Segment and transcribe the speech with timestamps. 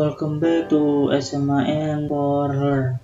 [0.00, 2.96] Welcome back to SMAN for Learn.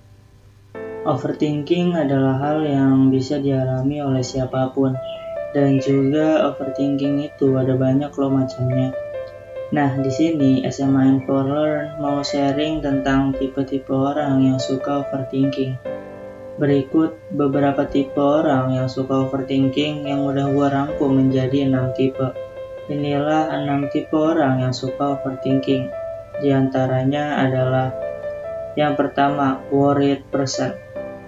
[1.04, 4.96] Overthinking adalah hal yang bisa dialami oleh siapa pun,
[5.52, 8.96] dan juga overthinking itu ada banyak loh macamnya.
[9.76, 15.76] Nah, di sini SMAN for Learn mau sharing tentang tipe-tipe orang yang suka overthinking.
[16.56, 22.32] Berikut beberapa tipe orang yang suka overthinking yang udah gua rangkum menjadi 6 tipe.
[22.88, 26.05] Inilah 6 tipe orang yang suka overthinking.
[26.36, 28.06] Di antaranya adalah
[28.76, 30.76] yang pertama, worried person.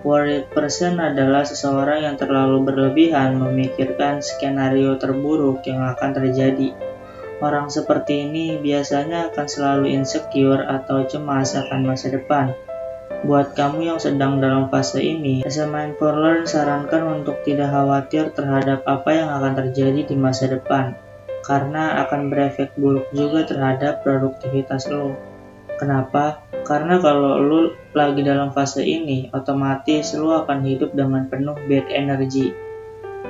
[0.04, 6.76] Worried person adalah seseorang yang terlalu berlebihan memikirkan skenario terburuk yang akan terjadi.
[7.40, 12.52] Orang seperti ini biasanya akan selalu insecure atau cemas akan masa depan.
[13.24, 18.84] Buat kamu yang sedang dalam fase ini, SMA for Learn sarankan untuk tidak khawatir terhadap
[18.84, 21.07] apa yang akan terjadi di masa depan
[21.48, 25.16] karena akan berefek buruk juga terhadap produktivitas lo.
[25.80, 26.44] Kenapa?
[26.68, 32.52] Karena kalau lo lagi dalam fase ini, otomatis lo akan hidup dengan penuh bad energy.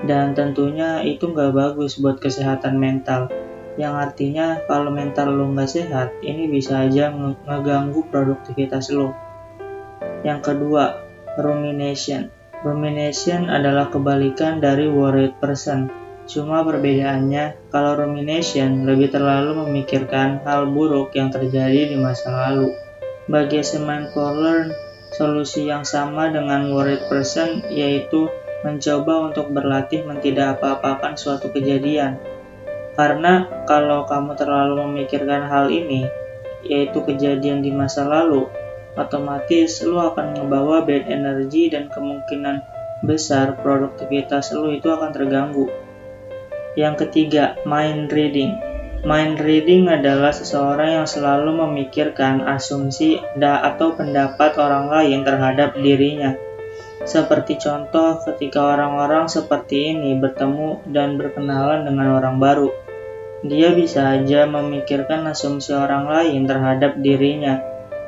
[0.03, 3.31] Dan tentunya itu nggak bagus buat kesehatan mental.
[3.78, 7.15] Yang artinya kalau mental lo nggak sehat, ini bisa aja
[7.47, 9.15] ngeganggu produktivitas lo.
[10.27, 11.06] Yang kedua,
[11.39, 12.34] rumination.
[12.67, 21.17] Rumination adalah kebalikan dari worried person Cuma perbedaannya, kalau rumination lebih terlalu memikirkan hal buruk
[21.17, 22.77] yang terjadi di masa lalu.
[23.33, 24.69] Bagi si mindful learn,
[25.17, 28.29] solusi yang sama dengan worried person yaitu
[28.61, 32.21] mencoba untuk berlatih mentidak apa-apakan suatu kejadian.
[32.93, 36.05] Karena kalau kamu terlalu memikirkan hal ini,
[36.61, 38.51] yaitu kejadian di masa lalu,
[39.01, 42.61] otomatis lu akan membawa bad energy dan kemungkinan
[43.06, 45.88] besar produktivitas lu itu akan terganggu.
[46.79, 48.55] Yang ketiga, mind reading.
[49.03, 56.39] Mind reading adalah seseorang yang selalu memikirkan asumsi da atau pendapat orang lain terhadap dirinya.
[57.03, 62.71] Seperti contoh ketika orang-orang seperti ini bertemu dan berkenalan dengan orang baru.
[63.43, 67.59] Dia bisa aja memikirkan asumsi orang lain terhadap dirinya,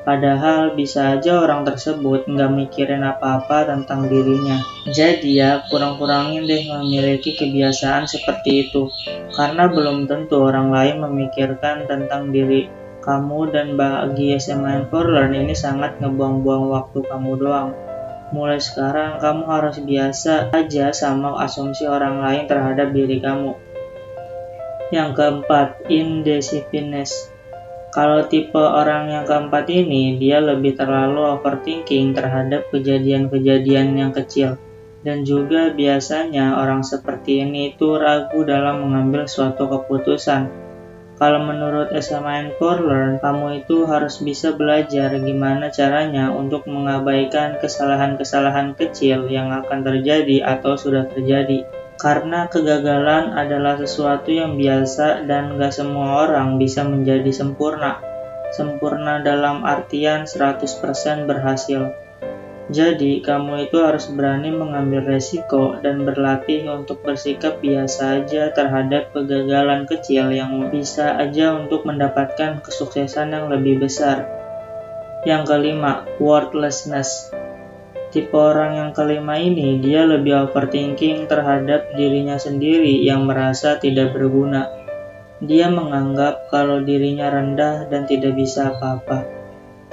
[0.01, 4.57] Padahal bisa aja orang tersebut nggak mikirin apa-apa tentang dirinya.
[4.89, 8.89] Jadi ya kurang-kurangin deh memiliki kebiasaan seperti itu.
[9.37, 12.73] Karena belum tentu orang lain memikirkan tentang diri
[13.05, 17.71] kamu dan bagi SMA for Learn ini sangat ngebuang-buang waktu kamu doang.
[18.33, 23.53] Mulai sekarang kamu harus biasa aja sama asumsi orang lain terhadap diri kamu.
[24.91, 27.31] Yang keempat, indecisiveness
[27.91, 34.59] kalau tipe orang yang keempat ini, dia lebih terlalu overthinking terhadap kejadian-kejadian yang kecil.
[35.03, 40.71] Dan juga biasanya orang seperti ini itu ragu dalam mengambil suatu keputusan.
[41.21, 41.93] Kalau menurut
[42.57, 49.85] for Learn, kamu itu harus bisa belajar gimana caranya untuk mengabaikan kesalahan-kesalahan kecil yang akan
[49.85, 51.69] terjadi atau sudah terjadi
[52.01, 58.01] karena kegagalan adalah sesuatu yang biasa dan gak semua orang bisa menjadi sempurna.
[58.57, 60.65] Sempurna dalam artian 100%
[61.29, 61.93] berhasil.
[62.71, 69.91] Jadi, kamu itu harus berani mengambil resiko dan berlatih untuk bersikap biasa aja terhadap kegagalan
[69.91, 74.23] kecil yang bisa aja untuk mendapatkan kesuksesan yang lebih besar.
[75.27, 77.35] Yang kelima, worthlessness.
[78.11, 84.67] Tipe orang yang kelima ini, dia lebih overthinking terhadap dirinya sendiri yang merasa tidak berguna.
[85.39, 89.31] Dia menganggap kalau dirinya rendah dan tidak bisa apa-apa.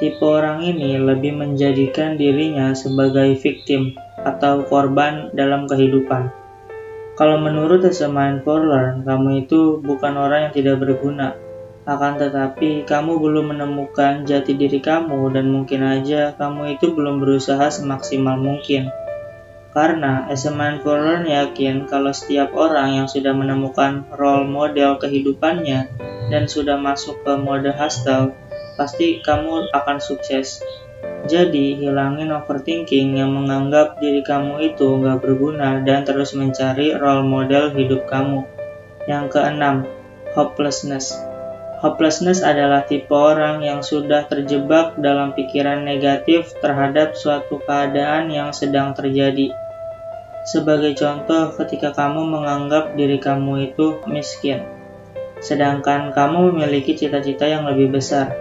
[0.01, 6.33] Tipe orang ini lebih menjadikan dirinya sebagai victim atau korban dalam kehidupan.
[7.17, 11.33] Kalau menurut SMA for Learn, kamu itu bukan orang yang tidak berguna,
[11.87, 17.71] akan tetapi, kamu belum menemukan jati diri kamu dan mungkin aja kamu itu belum berusaha
[17.71, 18.91] semaksimal mungkin.
[19.71, 25.87] Karena as a learn yakin kalau setiap orang yang sudah menemukan role model kehidupannya
[26.27, 28.35] dan sudah masuk ke mode hustle,
[28.75, 30.59] pasti kamu akan sukses.
[31.23, 37.71] Jadi, hilangin overthinking yang menganggap diri kamu itu nggak berguna dan terus mencari role model
[37.71, 38.43] hidup kamu.
[39.07, 39.87] Yang keenam,
[40.35, 41.26] hopelessness.
[41.77, 48.97] Hopelessness adalah tipe orang yang sudah terjebak dalam pikiran negatif terhadap suatu keadaan yang sedang
[48.97, 49.53] terjadi.
[50.49, 54.65] Sebagai contoh, ketika kamu menganggap diri kamu itu miskin,
[55.37, 58.33] sedangkan kamu memiliki cita-cita yang lebih besar.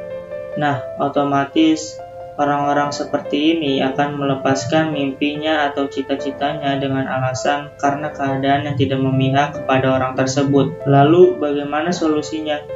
[0.56, 2.00] Nah, otomatis
[2.41, 9.61] orang-orang seperti ini akan melepaskan mimpinya atau cita-citanya dengan alasan karena keadaan yang tidak memihak
[9.61, 10.73] kepada orang tersebut.
[10.88, 12.75] Lalu, bagaimana solusinya?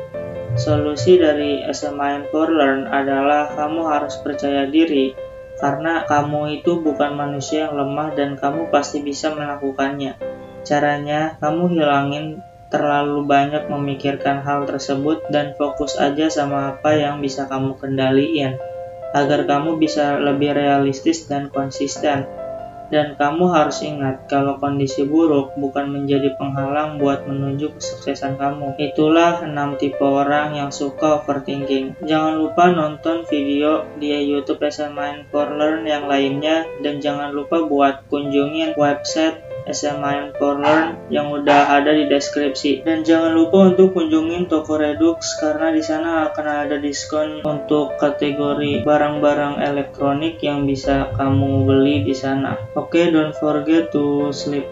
[0.58, 5.14] Solusi dari SMIN for Learn adalah kamu harus percaya diri
[5.61, 10.17] karena kamu itu bukan manusia yang lemah dan kamu pasti bisa melakukannya.
[10.64, 12.41] Caranya, kamu hilangin
[12.73, 18.56] terlalu banyak memikirkan hal tersebut dan fokus aja sama apa yang bisa kamu kendaliin
[19.11, 22.25] agar kamu bisa lebih realistis dan konsisten.
[22.91, 28.75] Dan kamu harus ingat kalau kondisi buruk bukan menjadi penghalang buat menuju kesuksesan kamu.
[28.83, 31.95] Itulah 6 tipe orang yang suka overthinking.
[32.03, 38.11] Jangan lupa nonton video di YouTube SMA for Learn yang lainnya dan jangan lupa buat
[38.11, 42.87] kunjungin website SMA for Learn yang udah ada di deskripsi.
[42.87, 48.87] Dan jangan lupa untuk kunjungin toko Redux karena di sana akan ada diskon untuk kategori
[48.87, 52.55] barang-barang elektronik yang bisa kamu beli di sana.
[52.79, 54.71] Oke, okay, don't forget to sleep.